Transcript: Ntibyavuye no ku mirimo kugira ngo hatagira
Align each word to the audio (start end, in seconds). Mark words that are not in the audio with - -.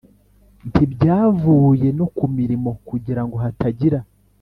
Ntibyavuye 0.69 1.87
no 1.97 2.05
ku 2.15 2.25
mirimo 2.37 2.69
kugira 2.87 3.21
ngo 3.25 3.35
hatagira 3.43 3.99